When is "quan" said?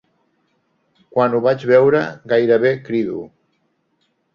1.17-1.37